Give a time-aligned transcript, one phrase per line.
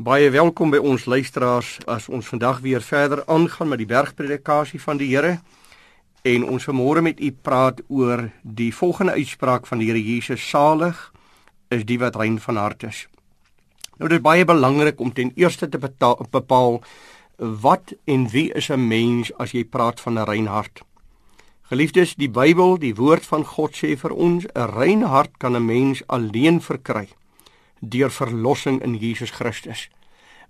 [0.00, 4.96] Baie welkom by ons luisteraars as ons vandag weer verder aangaan met die bergpredikasie van
[4.96, 5.34] die Here.
[6.24, 10.96] En ons vanmôre met u praat oor die volgende uitspraak van die Here Jesus: Salig
[11.68, 13.02] is die wat rein van hart is.
[13.98, 16.80] Nou dit is baie belangrik om ten eerste te bepaal
[17.36, 20.80] wat en wie is 'n mens as jy praat van 'n rein hart.
[21.68, 25.66] Geliefdes, die Bybel, die woord van God sê vir ons, 'n rein hart kan 'n
[25.66, 27.08] mens alleen verkry
[27.80, 29.88] deur verlossing in Jesus Christus.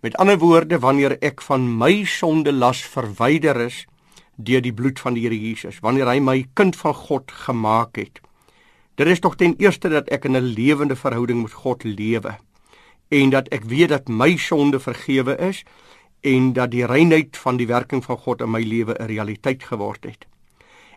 [0.00, 3.84] Met ander woorde, wanneer ek van my sonde las verwyder is
[4.36, 8.20] deur die bloed van die Here Jesus, wanneer hy my kind van God gemaak het.
[8.96, 12.38] Dit is tog ten eerste dat ek in 'n lewende verhouding met God lewe
[13.08, 15.64] en dat ek weet dat my sonde vergewe is
[16.20, 20.04] en dat die reinheid van die werking van God in my lewe 'n realiteit geword
[20.04, 20.26] het.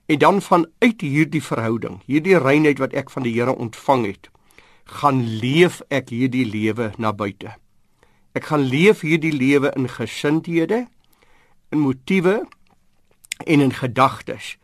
[0.06, 4.30] En dan vanuit hierdie verhouding, hierdie reinheid wat ek van die Here ontvang het,
[4.86, 7.56] gaan leef ek hierdie lewe na buite.
[8.34, 10.88] Ek gaan leef hierdie lewe in gesindhede,
[11.72, 12.44] in motiewe
[13.46, 14.58] en in gedagtes.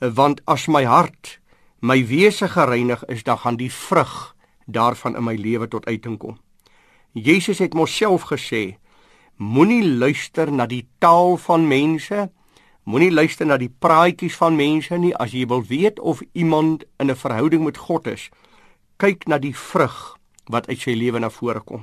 [0.00, 1.38] Want as my hart,
[1.80, 4.34] my wese gereinig is, dan gaan die vrug
[4.66, 6.38] daarvan in my lewe tot uiting kom.
[7.12, 8.78] Jesus het mos self gesê:
[9.36, 12.30] Moenie luister na die taal van mense,
[12.84, 17.10] moenie luister na die praatjies van mense nie as jy wil weet of iemand in
[17.10, 18.30] 'n verhouding met God is
[19.02, 20.14] kyk na die vrug
[20.46, 21.82] wat uit sy lewe na vore kom.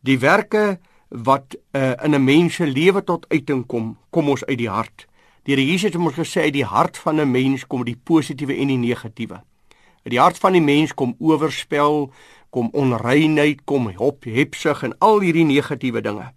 [0.00, 4.58] Die werke wat uh, in 'n mens se lewe tot uiting kom, kom ons uit
[4.58, 5.06] die hart.
[5.44, 8.56] Die Here Jesus het ons gesê uit die hart van 'n mens kom die positiewe
[8.56, 9.42] en die negatiewe.
[10.04, 12.12] Uit die hart van die mens kom oorspel,
[12.50, 16.32] kom onreinheid, kom hop, hepsig en al hierdie negatiewe dinge.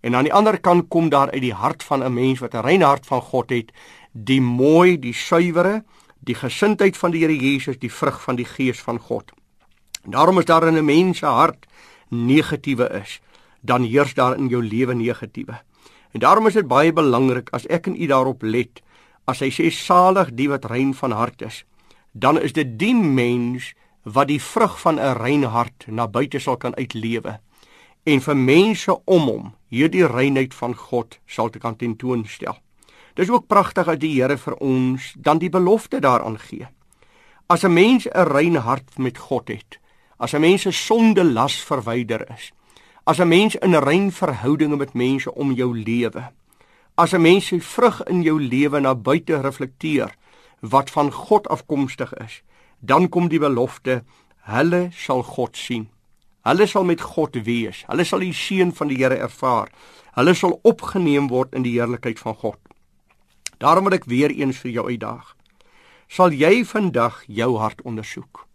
[0.00, 2.62] En aan die ander kant kom daar uit die hart van 'n mens wat 'n
[2.62, 3.72] rein hart van God het,
[4.12, 5.84] die mooi, die suiwere,
[6.20, 9.32] die gesindheid van die Here Jesus, die vrug van die Gees van God.
[10.04, 11.66] Daarom is daar in 'n mens se hart
[12.08, 13.20] negatiewe is,
[13.60, 15.60] dan heers daar in jou lewe negatiewe.
[16.10, 18.82] En daarom is dit baie belangrik as ek en u daarop let,
[19.24, 21.64] as hy sê salig die wat rein van hart is,
[22.12, 26.56] dan is dit die mens wat die vrug van 'n rein hart na buite sal
[26.56, 27.40] kan uitlewe
[28.08, 32.56] en vir mense om hom hierdie reinheid van God sal te kan tentoonstel.
[33.14, 36.68] Dis ook pragtig dat die Here vir ons dan die belofte daaraan gee.
[37.48, 39.78] As 'n mens 'n rein hart met God het,
[40.18, 42.52] as 'n mens se sonde las verwyder is,
[43.04, 46.30] as 'n mens in rein verhoudinge met mense om jou lewe,
[46.94, 50.14] as 'n mens se vrug in jou lewe na buite reflekteer
[50.60, 52.42] wat van God afkomstig is,
[52.78, 54.02] dan kom die belofte:
[54.38, 55.88] hulle sal God sien.
[56.42, 57.84] Hulle sal met God wees.
[57.86, 59.68] Hulle sal die seën van die Here ervaar.
[60.14, 62.58] Hulle sal opgeneem word in die heerlikheid van God.
[63.58, 65.34] Daarom wil ek weer eens vir jou uitdaag.
[66.08, 68.47] Sal jy vandag jou hart ondersoek?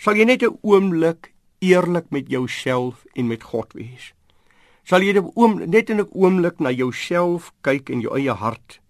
[0.00, 4.14] Sal jy net 'n oomblik eerlik met jouself en met God wees?
[4.82, 8.80] Sal jy net in 'n oomblik na jouself kyk en jou eie hart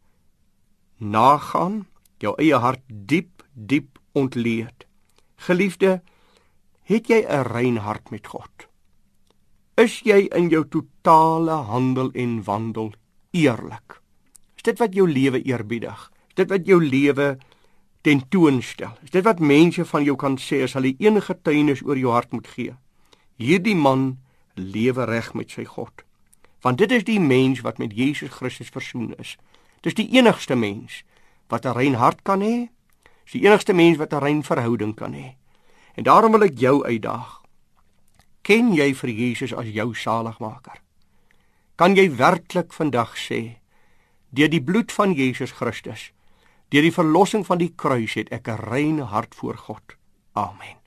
[0.99, 1.87] nagaan,
[2.20, 4.87] jou eie hart diep diep ontleed?
[5.37, 6.00] Geliefde,
[6.82, 8.69] het jy 'n rein hart met God?
[9.76, 12.93] Is jy in jou totale handel en wandel
[13.32, 14.00] eerlik?
[14.56, 16.10] Is dit wat jou lewe eerbiedig?
[16.28, 17.38] Is dit wat jou lewe
[18.00, 18.97] tentoonstel.
[19.03, 22.33] Is dit wat mense van jou kan sê as hulle enige getuienis oor jou hart
[22.33, 22.75] moet gee?
[23.37, 24.19] Hierdie man
[24.55, 26.05] lewe reg met sy God.
[26.61, 29.37] Want dit is die mens wat met Jesus Christus versoen is.
[29.81, 31.03] Dis die enigste mens
[31.49, 32.69] wat 'n rein hart kan hê.
[33.25, 35.37] Dis die enigste mens wat 'n rein verhouding kan hê.
[35.94, 37.41] En daarom wil ek jou uitdaag.
[38.43, 40.81] Ken jy vir Jesus as jou saligmaker?
[41.77, 43.56] Kan jy werklik vandag sê
[44.31, 46.12] deur die bloed van Jesus Christus
[46.70, 49.97] Deur die verlossing van die kruis het ek 'n rein hart voor God.
[50.32, 50.79] Amen.